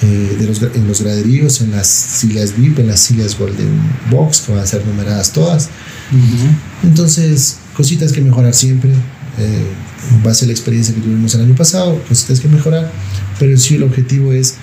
[0.02, 4.42] eh, de los, en los graderíos, en las sillas VIP, en las sillas Golden Box,
[4.42, 5.70] que van a ser numeradas todas.
[6.12, 6.88] Uh -huh.
[6.88, 8.90] Entonces, cositas que mejorar siempre.
[9.38, 9.66] Eh,
[10.12, 12.92] en base a la experiencia que tuvimos el año pasado, cositas que mejorar,
[13.38, 14.56] pero sí el objetivo es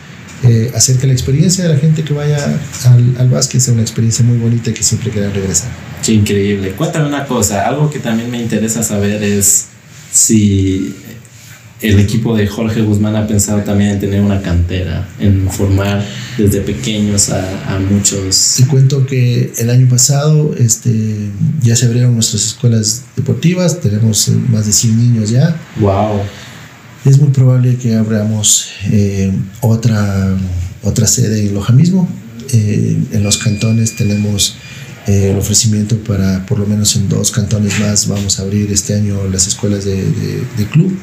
[0.43, 2.37] eh, hacer que la experiencia de la gente que vaya
[2.85, 5.71] al, al básquet sea una experiencia muy bonita y que siempre quieran regresar.
[6.03, 6.71] Qué increíble.
[6.71, 9.67] Cuéntame una cosa, algo que también me interesa saber es
[10.11, 10.95] si
[11.81, 16.05] el equipo de Jorge Guzmán ha pensado también en tener una cantera, en formar
[16.37, 18.55] desde pequeños a, a muchos.
[18.57, 21.29] Te cuento que el año pasado este,
[21.61, 25.55] ya se abrieron nuestras escuelas deportivas, tenemos más de 100 niños ya.
[25.79, 26.21] ¡Wow!
[27.03, 30.35] Es muy probable que abramos eh, otra,
[30.83, 32.07] otra sede en Loja mismo.
[32.53, 34.55] Eh, en los cantones tenemos
[35.07, 38.93] eh, el ofrecimiento para, por lo menos en dos cantones más, vamos a abrir este
[38.93, 40.97] año las escuelas de, de, de club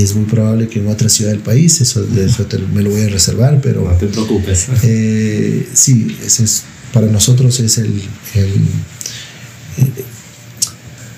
[0.00, 3.02] es muy probable que en otra ciudad del país, eso, eso te, me lo voy
[3.02, 3.82] a reservar, pero...
[3.84, 4.68] No te preocupes.
[4.82, 8.02] Eh, sí, ese es, para nosotros es el,
[8.34, 8.52] el,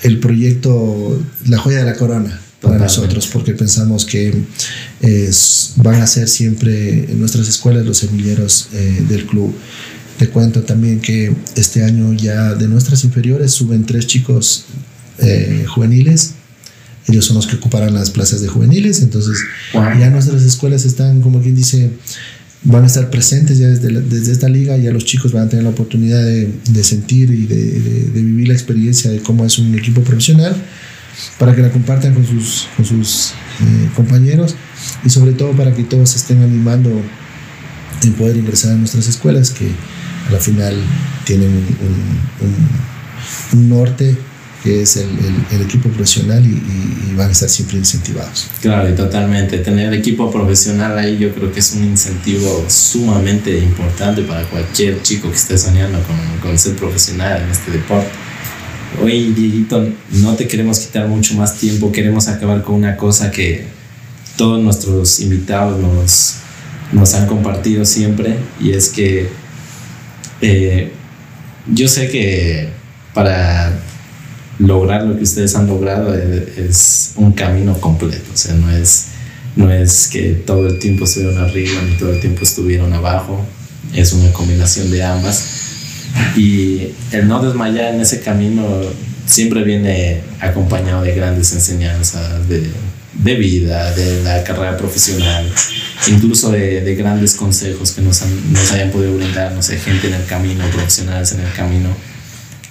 [0.03, 2.85] el, proyecto, la joya de la corona para Totalmente.
[2.85, 4.35] nosotros, porque pensamos que
[5.00, 9.55] es, van a ser siempre en nuestras escuelas los semilleros eh, del club.
[10.18, 14.66] Te cuento también que este año ya de nuestras inferiores suben tres chicos
[15.18, 16.35] eh, juveniles.
[17.09, 19.38] Ellos son los que ocuparán las plazas de juveniles, entonces
[19.74, 21.90] ya nuestras escuelas están, como quien dice,
[22.62, 25.48] van a estar presentes ya desde, la, desde esta liga, ya los chicos van a
[25.50, 29.44] tener la oportunidad de, de sentir y de, de, de, vivir la experiencia de cómo
[29.44, 30.57] es un equipo profesional,
[31.38, 34.55] para que la compartan con sus, con sus eh, compañeros
[35.05, 36.90] y sobre todo para que todos estén animando
[38.03, 39.68] en poder ingresar a nuestras escuelas, que
[40.26, 40.76] a la final
[41.24, 41.50] tienen
[43.50, 44.16] un, norte
[44.62, 48.48] que es el, equipo profesional y, van a estar siempre incentivados.
[48.60, 49.58] Claro, y totalmente.
[49.58, 55.30] Tener equipo profesional ahí yo creo que es un incentivo sumamente importante para cualquier chico
[55.30, 58.08] que esté soñando con, con ser profesional en este deporte.
[59.02, 63.66] Oye, Dieguito, no te queremos quitar mucho más tiempo, queremos acabar con una cosa que
[64.37, 66.37] todos nuestros invitados nos,
[66.92, 69.28] nos han compartido siempre y es que
[70.44, 70.90] eh,
[71.72, 72.68] yo sé que
[73.14, 73.72] para
[74.59, 79.07] lograr lo que ustedes han logrado es, es, un camino completo, o sea, no es,
[79.57, 83.42] no es que todo el tiempo estuvieron arriba ni todo el tiempo estuvieron abajo,
[83.94, 85.44] es una combinación de ambas.
[86.37, 88.62] Y el no desmayar en ese camino
[89.26, 92.68] siempre viene acompañado de grandes enseñanzas de,
[93.14, 95.50] de vida, de la carrera profesional,
[96.09, 100.09] incluso de, de grandes consejos que nos, han, nos hayan podido brindar, no sé, gente
[100.09, 101.90] en el camino, profesionales en el camino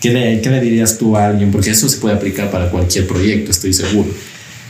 [0.03, 1.49] ¿Qué le, ¿Qué le dirías tú a alguien?
[1.49, 4.09] Porque eso se puede aplicar para cualquier proyecto, estoy seguro.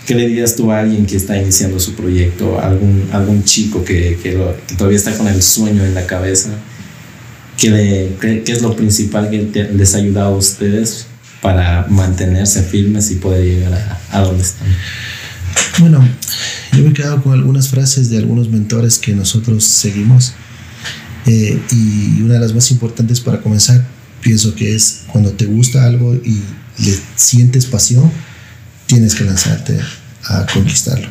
[0.06, 2.62] ¿Qué le dirías tú a alguien que está iniciando su proyecto?
[2.62, 4.38] ¿Algún, algún chico que, que,
[4.78, 6.52] todavía está con el sueño en la cabeza?
[7.58, 11.08] ¿Qué, le, qué, es lo principal que les ha ayudado a ustedes
[11.42, 14.68] para mantenerse firmes y poder llegar a, a donde están?
[15.80, 16.08] Bueno,
[16.72, 20.34] yo me he quedado con algunas frases de algunos mentores que nosotros seguimos.
[21.26, 23.86] Eh, y una de las más importantes para comenzar
[24.22, 26.42] pienso que es cuando te gusta algo y
[26.80, 28.12] le sientes pasión,
[28.88, 29.80] tienes que lanzarte
[30.26, 31.08] a conquistarlo.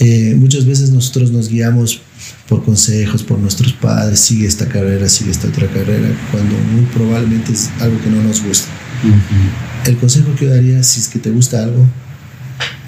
[0.00, 2.00] Eh, muchas veces nosotros nos guiamos
[2.48, 7.52] por consejos, por nuestros padres, sigue esta carrera, sigue esta otra carrera, cuando muy probablemente
[7.52, 8.66] es algo que no nos gusta.
[9.04, 9.88] Uh -huh.
[9.88, 11.86] El consejo que yo daría, si es que te gusta algo,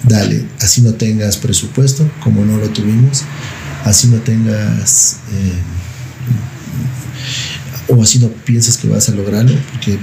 [0.03, 3.23] dale, así no tengas presupuesto, como no lo tuvimos,
[3.85, 5.17] así no tengas...
[5.31, 5.53] Eh,
[7.87, 9.99] o así no piensas que vas a lograrlo, porque eh,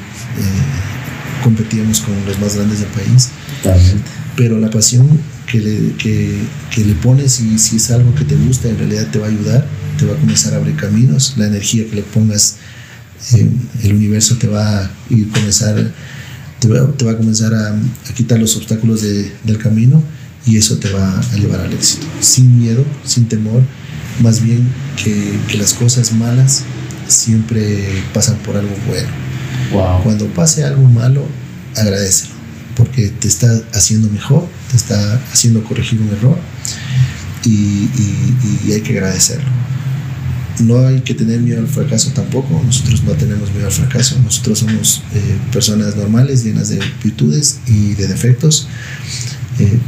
[1.43, 3.31] competíamos con los más grandes del país.
[3.63, 4.11] Totalmente.
[4.37, 6.39] Pero la pasión que le, que,
[6.71, 9.31] que le pones y si es algo que te gusta, en realidad te va a
[9.31, 9.67] ayudar,
[9.99, 12.57] te va a comenzar a abrir caminos, la energía que le pongas,
[13.35, 13.49] eh,
[13.83, 15.93] el universo te va a ir comenzar
[16.61, 20.03] te va, te va a comenzar a, a quitar los obstáculos de, del camino
[20.47, 22.07] y eso te va a llevar al éxito.
[22.21, 23.63] Sin miedo, sin temor,
[24.21, 24.67] más bien
[25.03, 26.63] que, que las cosas malas
[27.09, 29.09] siempre pasan por algo bueno.
[29.73, 30.03] Wow.
[30.03, 31.25] Cuando pase algo malo,
[31.77, 32.33] agradecelo,
[32.77, 36.39] porque te está haciendo mejor, te está haciendo corregir un error
[37.45, 39.49] y, y- y hay que agradecerlo.
[40.61, 44.59] No hay que tener miedo al fracaso tampoco, nosotros no tenemos miedo al fracaso, nosotros
[44.59, 48.69] somos eh, personas normales, llenas de virtudes y de defectos,
[49.59, 49.79] eh,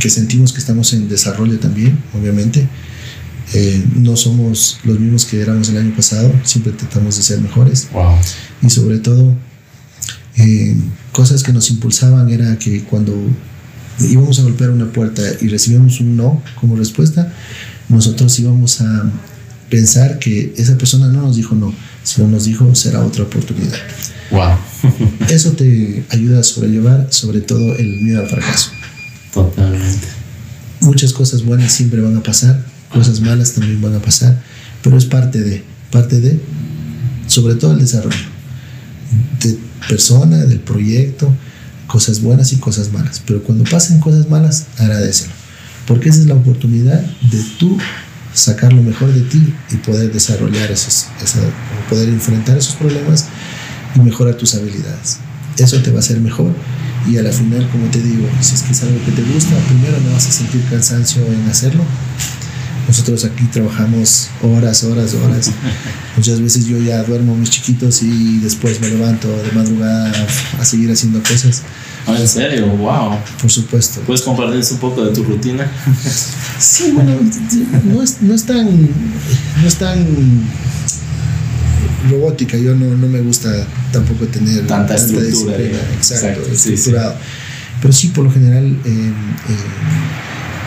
[0.00, 2.66] que sentimos que estamos en desarrollo también, obviamente.
[3.54, 7.88] Eh, no somos los mismos que éramos el año pasado, siempre tratamos de ser mejores
[7.92, 8.16] Wow.
[8.62, 9.34] y sobre todo
[11.12, 13.14] cosas que nos impulsaban era que cuando
[14.00, 17.32] íbamos a golpear una puerta y recibíamos un no como respuesta,
[17.88, 19.10] nosotros íbamos a
[19.68, 23.78] pensar que esa persona no nos dijo no, sino nos dijo será otra oportunidad.
[24.30, 24.56] Wow.
[25.28, 28.70] Eso te ayuda a sobrellevar sobre todo el miedo al fracaso.
[29.32, 30.06] Totalmente.
[30.80, 34.40] Muchas cosas buenas siempre van a pasar, cosas malas también van a pasar,
[34.82, 36.38] pero es parte de, parte de,
[37.26, 38.16] sobre todo el desarrollo
[39.42, 41.32] de persona, del proyecto,
[41.86, 43.22] cosas buenas y cosas malas.
[43.26, 45.32] Pero cuando pasen cosas malas, agradecelo,
[45.86, 47.78] porque esa es la oportunidad de tú
[48.36, 51.06] sacar lo mejor de ti y poder desarrollar esos,
[51.88, 53.26] poder enfrentar esos problemas
[53.94, 55.18] y mejorar tus habilidades.
[55.56, 56.52] Eso te va a hacer mejor
[57.08, 59.56] y a la final, como te digo, si es que es algo que te gusta,
[59.68, 61.84] primero no vas a sentir cansancio en hacerlo.
[62.86, 65.50] Nosotros aquí trabajamos horas, horas, horas.
[66.16, 70.12] Muchas veces yo ya duermo mis chiquitos y después me levanto de madrugada
[70.60, 71.62] a seguir haciendo cosas.
[72.06, 72.68] Ah, ¿En serio?
[72.68, 73.18] Wow.
[73.40, 74.00] Por supuesto.
[74.02, 75.70] ¿Puedes compartirnos un poco de tu rutina?
[76.58, 77.12] Sí, bueno,
[77.84, 80.06] no es, no es tan, no es tan
[82.10, 82.56] robótica.
[82.56, 83.50] Yo no, no me gusta
[83.92, 85.26] tampoco tener Tanta estructura,
[85.58, 85.78] disciplina.
[85.96, 86.72] Exacto, Exacto, sí, sí.
[86.72, 87.16] estructurado.
[87.82, 89.12] Pero sí, por lo general, eh, eh,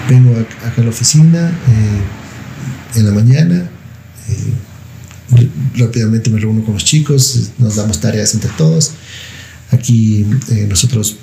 [0.09, 3.69] vengo acá a la oficina eh, en la mañana.
[4.29, 4.53] eh,
[5.75, 8.91] rápidamente me reúno con los chicos, nos damos tareas entre todos.
[9.71, 11.17] Aquí eh, nosotros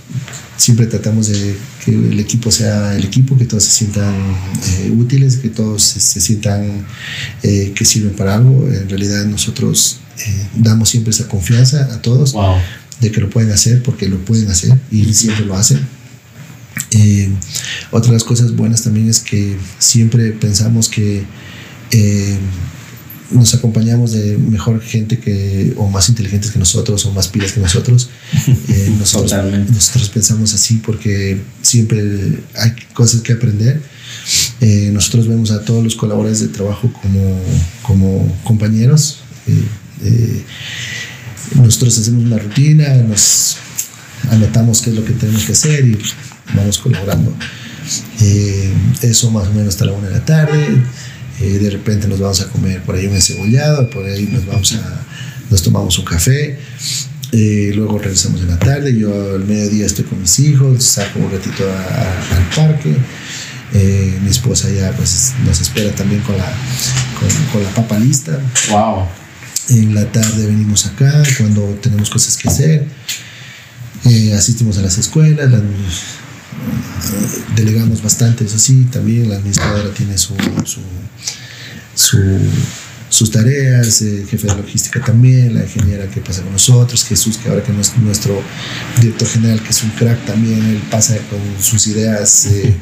[0.57, 5.39] siempre tratamos de que el equipo sea el equipo, que todos se sientan eh, útiles,
[5.39, 6.87] que todos se, se sientan
[7.43, 8.69] eh, que sirven para algo.
[8.69, 9.99] En realidad nosotros
[10.55, 12.57] damos siempre esa confianza a todos Wow.
[13.01, 15.81] de que lo pueden hacer porque lo pueden hacer y siempre lo hacen.
[16.91, 17.31] Eh,
[17.91, 21.25] otra de las cosas buenas también es que siempre pensamos que
[21.91, 22.39] eh,
[23.31, 27.61] nos acompañamos de mejor gente que o más inteligentes que nosotros o más pilas que
[27.61, 28.11] nosotros.
[28.69, 29.33] Eh, nosotros,
[29.71, 33.81] nosotros pensamos así porque siempre hay cosas que aprender.
[34.61, 37.41] Eh, nosotros vemos a todos los colaboradores de trabajo como,
[37.83, 39.21] como compañeros.
[41.55, 43.57] Nosotros hacemos una rutina, nos
[44.31, 45.99] anotamos qué es lo que tenemos que hacer y
[46.55, 47.35] vamos colaborando.
[48.21, 50.67] Eh, eso más o menos hasta la una de la tarde.
[51.41, 54.73] Eh, de repente nos vamos a comer por ahí un encebollado, por ahí nos vamos
[54.75, 55.01] a,
[55.51, 56.59] nos tomamos un café.
[57.33, 58.97] Eh, luego regresamos en la tarde.
[58.97, 62.95] Yo al mediodía estoy con mis hijos, saco un ratito a- a- al parque.
[63.75, 66.45] Eh, mi esposa ya pues nos espera también con la,
[67.21, 68.39] con, con la papa lista.
[68.71, 69.07] Wow.
[69.69, 72.85] En la tarde venimos acá cuando tenemos cosas que hacer.
[74.09, 75.63] Eh, asistimos a las escuelas, la- eh,
[77.55, 80.81] delegamos bastante, eso sí, también la administradora tiene su, su,
[81.95, 82.39] su-
[83.09, 87.49] sus tareas, el jefe de logística también, la ingeniera que pasa con nosotros, Jesús, que
[87.49, 88.43] ahora que es nuestro
[89.01, 92.75] director general, que es un crack también, él pasa con sus ideas eh,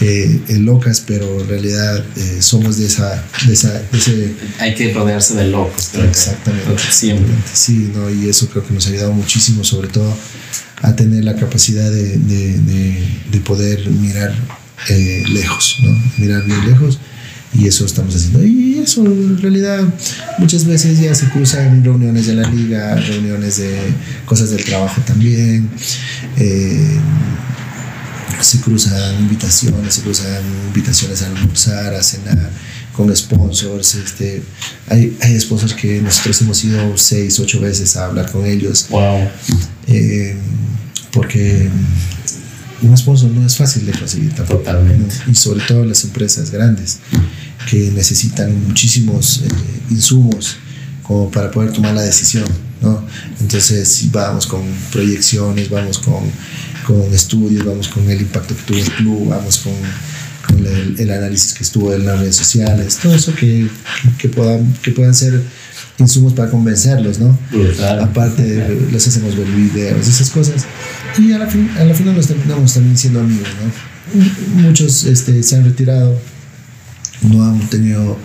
[0.00, 4.76] eh, eh, locas, pero en realidad eh, somos de esa, de esa, de ese Hay
[4.76, 6.10] que rodearse de locos, creo que.
[6.10, 6.80] Exactamente.
[6.90, 7.34] Siempre.
[7.52, 10.16] Sí, no, y eso creo que nos ha ayudado muchísimo, sobre todo
[10.82, 14.34] a tener la capacidad de, de- de- de poder mirar
[14.88, 15.78] eh, lejos.
[16.18, 16.98] Mirar muy lejos.
[17.54, 18.44] Y eso estamos haciendo.
[18.44, 19.80] Y eso en realidad
[20.38, 23.74] muchas veces ya se cruzan reuniones de la liga, reuniones de
[24.26, 25.68] cosas del trabajo también.
[26.36, 26.98] eh,
[28.40, 32.50] se cruzan invitaciones, se cruzan invitaciones a almorzar, a cenar
[32.98, 33.94] con sponsors.
[33.94, 34.42] Este,
[34.88, 39.28] hay, hay sponsors que nosotros hemos ido seis, ocho veces a hablar con ellos, Wow.
[39.86, 40.36] eh,
[41.12, 41.70] porque
[42.82, 44.58] un sponsor no es fácil de conseguir tampoco.
[44.58, 45.14] Totalmente.
[45.24, 45.30] ¿no?
[45.32, 46.98] Y sobre todo las empresas grandes
[47.70, 49.48] que necesitan muchísimos eh,
[49.90, 50.56] insumos
[51.04, 52.46] como para poder tomar la decisión.
[52.82, 53.00] ¿no?
[53.40, 56.24] Entonces vamos con proyecciones, vamos con,
[56.84, 59.72] con estudios, vamos con el impacto que tuvo el club, vamos con,
[60.66, 63.68] el, el análisis que estuvo en las redes sociales, todo eso que,
[64.18, 65.42] que, puedan, que puedan ser
[65.98, 67.38] insumos para convencerlos, ¿no?
[68.00, 70.64] Aparte, les hacemos ver videos, esas cosas.
[71.18, 74.62] Y a la, fin, a la final nos terminamos también siendo amigos, ¿no?
[74.62, 76.18] Muchos este, se han retirado,
[77.22, 78.16] no han tenido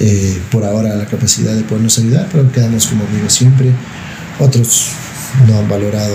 [0.00, 3.70] eh, por ahora la capacidad de podernos ayudar, pero quedamos como amigos siempre.
[4.38, 4.88] Otros
[5.46, 6.14] no han valorado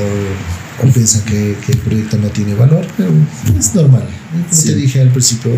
[0.82, 3.12] o piensan que, que el proyecto no tiene valor, pero
[3.58, 4.04] es normal.
[4.32, 5.52] Como te dije al principio,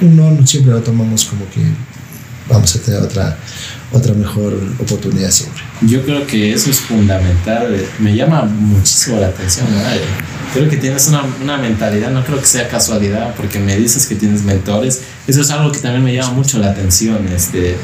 [0.00, 1.62] uno siempre lo tomamos como que
[2.48, 3.36] vamos a tener otra,
[3.92, 5.62] otra mejor oportunidad siempre.
[5.82, 9.66] Yo creo que eso es fundamental, me llama muchísimo la atención,
[10.54, 14.14] creo que tienes una, una, mentalidad, no creo que sea casualidad, porque me dices que
[14.14, 17.76] tienes mentores, eso es algo que también me llama mucho la atención, este,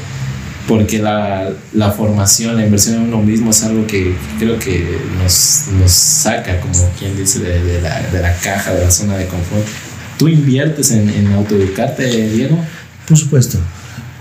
[0.67, 5.65] porque la, la formación, la inversión en uno mismo es algo que creo que nos,
[5.79, 9.27] nos saca, como quien dice, de, de, la, de, la, caja, de la zona de
[9.27, 9.65] confort.
[10.17, 12.57] ¿Tú inviertes en, en autoeducarte, Diego?
[13.07, 13.57] Por supuesto.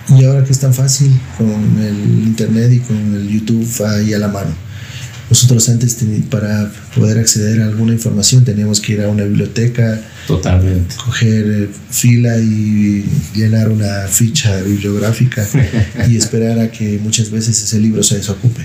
[0.08, 4.18] Y ahora que es tan fácil con el internet y con el YouTube ahí a
[4.18, 4.50] la mano.
[5.32, 5.96] Nosotros antes
[6.28, 10.94] para poder acceder a alguna información teníamos que ir a una biblioteca, Totalmente.
[10.96, 15.48] coger eh, fila y llenar una ficha bibliográfica
[16.06, 18.60] y esperar a que muchas veces ese libro se desocupe.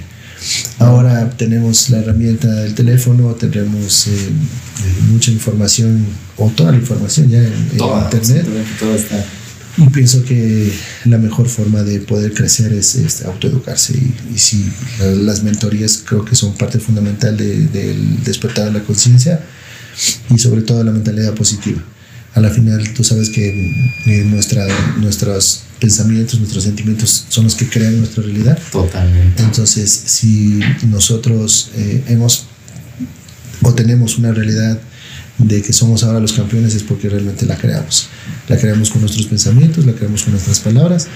[0.79, 7.29] Ahora tenemos la herramienta del teléfono, tendremos eh, eh, mucha información o toda la información
[7.29, 8.45] ya en, internet.
[8.77, 9.25] Todo está
[9.77, 10.71] y pienso que
[11.05, 13.93] la mejor forma de poder crecer es, autoeducarse.
[13.93, 14.65] Y, y sí,
[14.99, 19.39] las mentorías creo que son parte fundamental del de, despertar de la conciencia
[20.29, 21.81] y sobre todo la mentalidad positiva.
[22.33, 23.71] A la final tú sabes que
[24.05, 28.59] eh, nuestra, nuestros pensamientos, nuestros sentimientos son los que crean nuestra realidad.
[28.71, 29.41] Totalmente.
[29.41, 32.45] Entonces, si nosotros eh, hemos
[33.63, 34.79] o tenemos una realidad
[35.37, 38.09] de que somos ahora los campeones es porque realmente la creamos.
[38.47, 41.07] La creamos con nuestros pensamientos, la creamos con nuestras palabras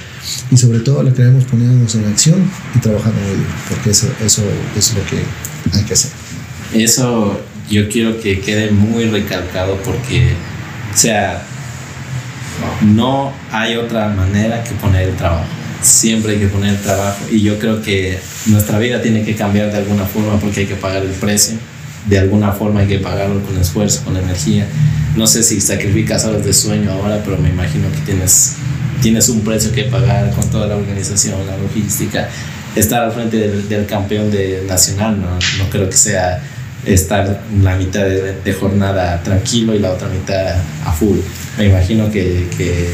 [0.52, 4.44] y sobre todo la creamos poniéndonos en acción y trabajando duro, porque eso, eso
[4.78, 5.18] es lo que
[5.76, 6.12] hay que hacer.
[6.74, 10.34] Eso yo quiero que quede muy recalcado porque,
[10.94, 11.44] o sea,
[12.82, 15.46] no hay otra manera que poner el trabajo.
[15.82, 19.72] Siempre hay que poner el trabajo y yo creo que nuestra vida tiene que cambiar
[19.72, 21.56] de alguna forma porque hay que pagar el precio
[22.06, 24.66] de alguna forma hay que pagarlo con esfuerzo, con energía.
[25.16, 28.56] No sé si sacrificas horas de sueño ahora, pero me imagino que tienes,
[29.02, 32.30] tienes un precio que pagar con toda la organización, la logística.
[32.76, 36.42] Estar al frente del, campeón de nacional, no, no, creo que sea
[36.86, 41.18] estar la mitad de, jornada tranquilo y la otra mitad a full.
[41.58, 42.88] Me imagino que, que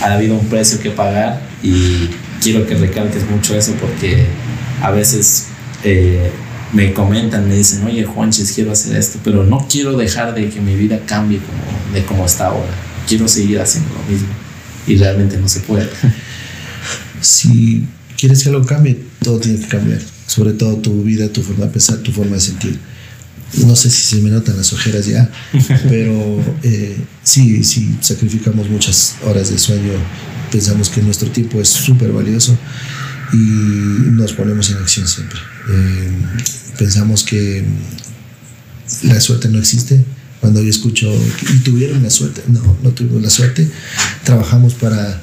[0.00, 2.08] ha habido un precio que pagar y
[2.40, 4.26] quiero que recalques mucho eso porque
[4.80, 5.48] a veces
[5.84, 6.30] eh,
[6.72, 10.60] me comentan, me dicen, oye Juanches, quiero hacer esto, pero no quiero dejar de que
[10.60, 12.72] mi vida cambie como, de como está ahora.
[13.08, 14.28] Quiero seguir haciendo lo mismo.
[14.86, 15.88] Y realmente no se puede.
[17.22, 17.84] Si
[18.16, 20.00] quieres que algo cambie, todo tiene que cambiar.
[20.26, 22.78] Sobre todo tu vida, tu forma de pensar, tu forma de sentir.
[23.66, 25.30] No sé si se me notan las ojeras ya,
[25.90, 29.92] pero eh, sí, sí, sacrificamos muchas horas de sueño.
[30.50, 32.56] Pensamos que nuestro tiempo es súper valioso
[33.32, 35.38] y nos ponemos en acción siempre.
[35.68, 36.10] Eh,
[36.78, 37.64] pensamos que
[39.04, 40.04] la suerte no existe.
[40.40, 41.12] Cuando yo escucho,
[41.54, 43.68] y tuvieron la suerte, no, no tuvimos la suerte.
[44.24, 45.20] Trabajamos para,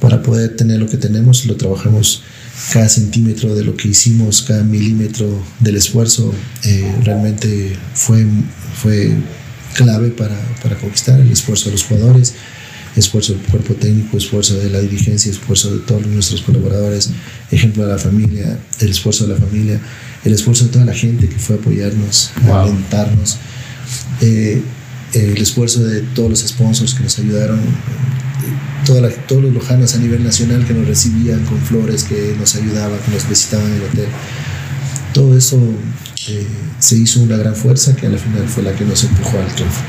[0.00, 2.22] para poder tener lo que tenemos, lo trabajamos
[2.72, 8.24] cada centímetro de lo que hicimos, cada milímetro del esfuerzo, eh, realmente fue,
[8.80, 9.12] fue
[9.74, 12.34] clave para, para conquistar el esfuerzo de los jugadores
[12.96, 17.10] esfuerzo del cuerpo técnico, esfuerzo de la dirigencia, esfuerzo de todos nuestros colaboradores,
[17.50, 19.80] ejemplo de la familia, el esfuerzo de la familia,
[20.24, 23.38] el esfuerzo de toda la gente que fue a apoyarnos, a alentarnos,
[24.20, 24.62] eh,
[25.12, 27.60] el esfuerzo de todos los sponsors que nos ayudaron,
[28.84, 32.98] toda todos los lojanos a nivel nacional que nos recibían con flores, que nos ayudaban,
[33.00, 34.06] que nos visitaban en el hotel.
[35.12, 35.58] Todo eso
[36.28, 36.46] eh,
[36.78, 39.80] se hizo una gran fuerza que al final fue la que nos empujó al triunfo.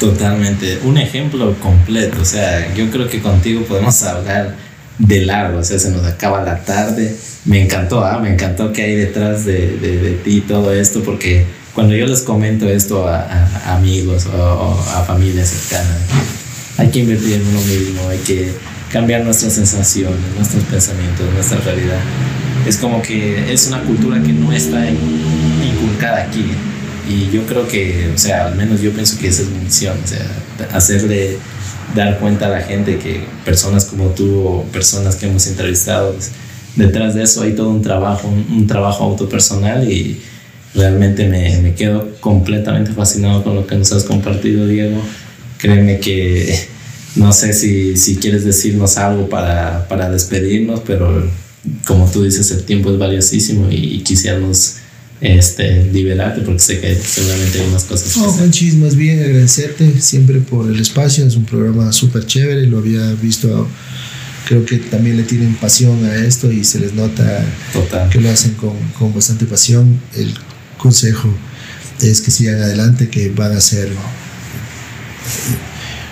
[0.00, 4.56] Totalmente, un ejemplo completo, o sea, yo creo que contigo podemos hablar
[4.98, 7.14] de largo, o sea, se nos acaba la tarde.
[7.44, 8.18] Me encantó, ¿ah?
[8.18, 12.66] me encantó que hay detrás de, de, ti todo esto, porque cuando yo les comento
[12.66, 15.94] esto a, amigos o, a familia cercana,
[16.78, 18.52] hay que invertir en uno mismo, hay que
[18.90, 22.00] cambiar nuestras sensaciones, nuestros pensamientos, nuestra realidad.
[22.66, 26.46] Es como que es una cultura que no está inculcada aquí.
[27.08, 29.96] Y yo creo que, o sea, al menos yo pienso que esa es mi misión,
[30.02, 30.26] o sea,
[30.72, 31.38] hacerle
[31.94, 36.30] dar cuenta a la gente que personas como tú o personas que hemos entrevistado, pues,
[36.76, 40.20] detrás de eso hay todo un trabajo, un, trabajo autopersonal y
[40.74, 45.02] realmente me, me, quedo completamente fascinado con lo que nos has compartido, Diego.
[45.58, 46.68] Créeme que
[47.16, 51.28] no sé si, si quieres decirnos algo para, para despedirnos, pero
[51.86, 54.76] como tú dices, el tiempo es valiosísimo y, quisiéramos
[55.20, 58.16] este, liberarte porque sé que seguramente hay unas cosas.
[58.16, 61.26] No, Juanchis, más bien agradecerte siempre por el espacio.
[61.26, 62.66] Es un programa súper chévere.
[62.66, 63.68] Lo había visto,
[64.46, 67.44] creo que también le tienen pasión a esto y se les nota
[68.10, 70.00] que lo hacen con, con, bastante pasión.
[70.16, 70.32] El
[70.78, 71.28] consejo
[72.00, 73.90] es que sigan adelante, que van a ser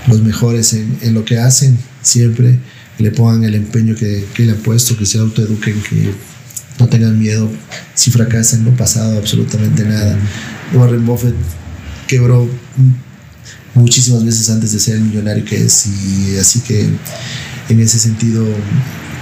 [0.06, 2.58] los mejores en, en lo que hacen siempre
[2.98, 6.10] que le pongan el empeño que, que le han puesto, que se autoeduquen, que
[6.78, 7.50] no tengan miedo.
[7.94, 10.16] Si fracasan, no ha pasado absolutamente nada.
[10.74, 11.34] Warren Buffett
[12.06, 12.48] quebró
[13.74, 16.88] muchísimas veces antes de ser el millonario que es, y así que
[17.68, 18.46] en ese sentido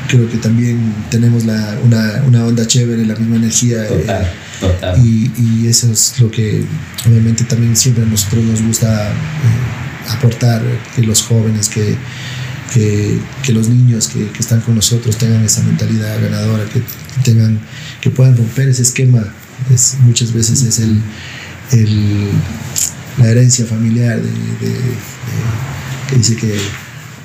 [0.08, 3.84] creo que también tenemos la, una, una, onda chévere, la misma energía.
[3.84, 5.06] Eh, total, total.
[5.06, 6.64] Y, y, eso es lo que
[7.06, 10.62] obviamente también siempre a nosotros nos gusta eh, aportar,
[10.94, 11.96] que los jóvenes, que
[12.72, 16.82] que, que los niños que, que, están con nosotros tengan esa mentalidad ganadora, que,
[17.24, 17.60] tengan,
[18.00, 19.24] que puedan romper ese esquema.
[19.72, 21.00] Es, muchas veces es el,
[21.72, 22.28] el,
[23.18, 24.76] la herencia familiar de, de,
[26.08, 26.56] que dice que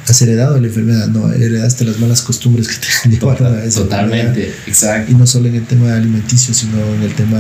[0.08, 3.84] has heredado la enfermedad, no, heredaste las malas costumbres que te llevaron a eso.
[3.84, 5.12] Totalmente, exacto.
[5.12, 7.40] Y no solo en el tema alimenticio, sino en el tema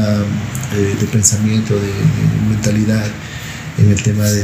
[0.75, 3.05] de, de pensamiento, de, de mentalidad
[3.77, 4.43] en el tema de,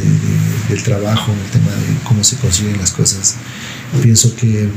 [0.69, 3.36] del trabajo, en el tema de cómo se consiguen las cosas.
[4.01, 4.69] Pienso que eh,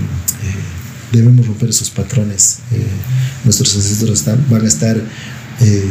[1.13, 2.59] debemos romper esos patrones.
[2.73, 2.83] Eh,
[3.45, 4.97] nuestros ancestros van a estar
[5.61, 5.91] eh,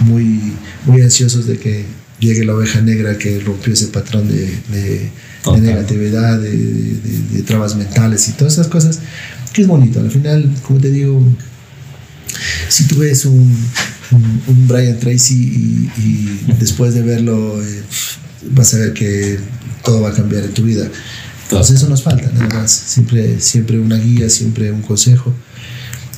[0.00, 0.52] muy,
[0.84, 1.84] muy ansiosos de que
[2.18, 5.10] llegue la oveja negra que rompió ese patrón de, de,
[5.60, 9.00] negatividad, de, de, trabas mentales y todas esas cosas,
[9.52, 10.00] que es bonito.
[10.00, 11.22] Al final, como te digo,
[12.68, 13.56] si tú ves un,
[14.12, 17.82] un, Brian Tracy y, después de verlo eh,
[18.50, 19.38] vas a ver que
[19.84, 20.88] todo va a cambiar en tu vida.
[21.44, 22.70] Entonces eso nos falta, nada más.
[22.72, 25.32] Siempre, siempre una guía, siempre un consejo.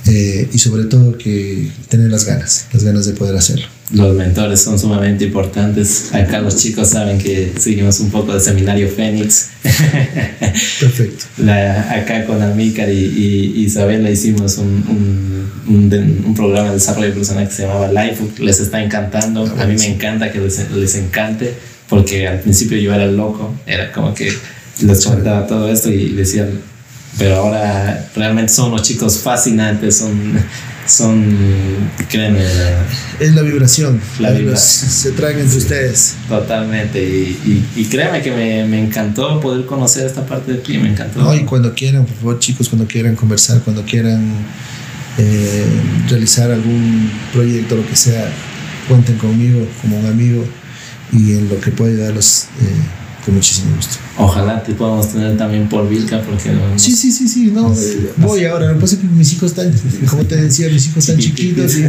[0.07, 3.67] Eh, y sobre todo que tener las ganas, las ganas de poder hacerlo.
[3.93, 6.15] Los mentores son sumamente importantes.
[6.15, 9.49] Acá los chicos saben que seguimos un poco del seminario Fénix.
[10.81, 11.25] Perfecto.
[11.91, 17.55] acá con Amícar y, y Isabela hicimos un, un, un, programa de desarrollo personal que
[17.55, 18.43] se llamaba Life.
[18.43, 19.45] Les está encantando.
[19.59, 21.55] A mí me encanta que les, les encante
[21.89, 23.55] porque al principio yo era loco.
[23.67, 24.31] Era como que
[24.83, 26.61] les contaba todo esto y decían,
[27.19, 30.39] pero ahora realmente son unos chicos fascinantes, son,
[30.89, 31.37] son
[32.09, 32.41] créeme.
[33.21, 34.91] Es la vibración, la vibración.
[34.91, 36.15] Se traen entre ustedes.
[36.29, 40.91] Totalmente, y, y, créeme que me, me, encantó poder conocer esta parte de ti, me
[40.91, 41.21] encantó.
[41.21, 44.33] No, y cuando quieran, por favor chicos, cuando quieran conversar, cuando quieran
[45.19, 45.67] eh,
[46.09, 48.31] realizar algún proyecto, lo que sea,
[48.87, 50.45] cuenten conmigo como un amigo
[51.13, 52.45] y en lo que pueda ayudarlos.
[52.61, 53.97] Eh, muchísimo gusto.
[54.17, 58.45] Ojalá te podamos tener también por Vilca, porque Sí, sí, sí, sí, no, eh, voy
[58.45, 58.69] ahora.
[58.69, 59.73] Lo que pasa es que mis hijos están,
[60.07, 61.85] como te decía, mis hijos están chiquitos y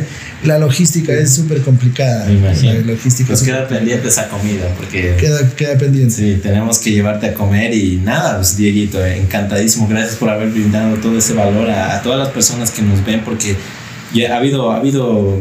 [0.45, 2.25] la logística es súper complicada.
[2.25, 2.73] Me imagino.
[2.73, 5.15] La logística Nos queda pendiente esa comida, porque.
[5.19, 6.15] Queda, queda pendiente.
[6.15, 9.87] Sí, tenemos que llevarte a comer y nada, pues Dieguito, encantadísimo.
[9.87, 13.21] Gracias por haber brindado todo ese valor a, a todas las personas que nos ven,
[13.23, 13.55] porque
[14.13, 15.39] ya ha habido, ha habido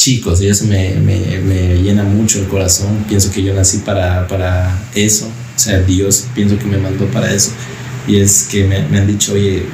[0.00, 3.04] chicos y eso me, me, me, llena mucho el corazón.
[3.08, 5.28] Pienso que yo nací para, para eso,
[5.60, 7.50] o sea, Dios pienso que me mandó para eso.
[8.08, 9.64] Y es que me, me han dicho, oye,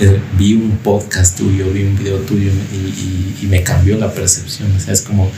[0.00, 4.12] eh, vi un podcast tuyo, vi un video tuyo y, y, y, me cambió la
[4.12, 4.74] percepción.
[4.76, 5.30] O sea, es como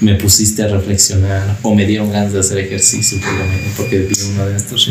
[0.00, 3.18] me pusiste a reflexionar o me dieron ganas de hacer ejercicio
[3.76, 4.88] porque vi uno de estos.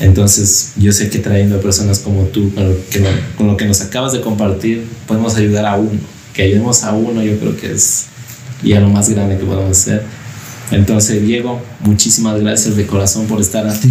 [0.00, 3.00] Entonces, yo sé que trayendo a personas como tú, con lo, que,
[3.38, 6.00] con lo que nos acabas de compartir, podemos ayudar a uno.
[6.34, 8.06] Que ayudemos a uno, yo creo que es
[8.62, 10.02] y a lo más grande que podemos hacer.
[10.70, 13.90] Entonces, Diego, muchísimas gracias de corazón por estar aquí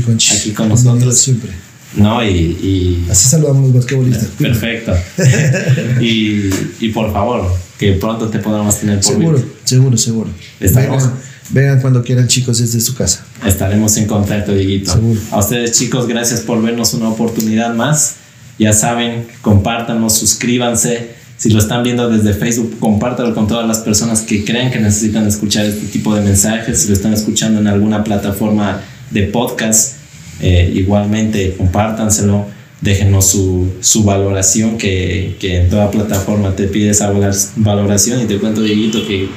[0.53, 1.17] con nosotros.
[1.17, 1.51] Siempre.
[1.95, 4.30] No, y, y, Así saludamos los basquetbolistas.
[4.38, 4.93] Perfecto.
[6.01, 6.49] y,
[6.80, 10.30] y, por favor, que pronto te podamos tener por Seguro, seguro, seguro.
[10.59, 11.13] Vengan,
[11.49, 13.25] vengan, cuando quieran, chicos, desde su casa.
[13.45, 14.93] Estaremos en contacto, Dieguito.
[14.93, 15.19] Seguro.
[15.32, 18.15] A ustedes, chicos, gracias por vernos una oportunidad más.
[18.59, 24.23] Ya saben, compártanos, suscríbanse si lo están viendo desde Facebook, compártalo con todas las personas
[24.23, 26.81] que crean que necesitan escuchar este tipo de mensajes.
[26.81, 29.95] Si lo están escuchando en alguna plataforma de podcast,
[30.41, 32.45] eh, igualmente compártanselo.
[32.81, 37.09] Déjenos su, su valoración, que, que, en toda plataforma te pide esa
[37.55, 38.21] valoración.
[38.21, 39.29] Y te cuento, Dieguito, que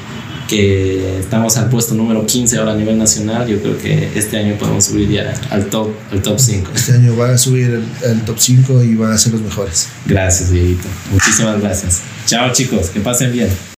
[0.53, 3.49] que estamos al puesto número 15 ahora a nivel nacional.
[3.49, 6.71] Yo creo que este año podemos subir ya al top, al top 5.
[6.75, 9.89] Este año van a subir el, top 5 y van a ser los mejores.
[10.05, 10.89] Gracias, Dieguito.
[11.11, 12.03] Muchísimas gracias.
[12.27, 12.91] Chao, chicos.
[12.91, 13.49] Que pasen bien.